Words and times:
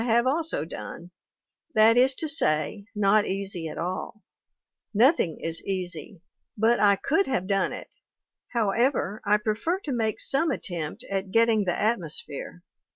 WATTS 0.01 0.07
185 0.07 0.25
have 0.25 0.35
also 0.35 0.65
done 0.65 1.11
that 1.75 1.95
is 1.95 2.15
to 2.15 2.27
say, 2.27 2.85
not 2.95 3.27
easy 3.27 3.67
at 3.67 3.77
all; 3.77 4.23
nothing 4.95 5.39
is 5.39 5.63
easy 5.63 6.23
but 6.57 6.79
I 6.79 6.95
could 6.95 7.27
have 7.27 7.45
done 7.45 7.71
it. 7.71 7.97
However, 8.47 9.21
I 9.27 9.37
prefer 9.37 9.79
to 9.81 9.91
make 9.91 10.19
some 10.19 10.49
attempt 10.49 11.03
at 11.11 11.29
getting 11.29 11.65
the 11.65 11.79
atmosphere. 11.79 12.63